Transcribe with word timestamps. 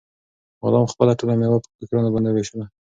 غلام 0.63 0.85
خپله 0.93 1.13
ټوله 1.19 1.33
مېوه 1.39 1.57
په 1.63 1.67
فقیرانو 1.79 2.13
باندې 2.13 2.29
وویشله. 2.31 2.65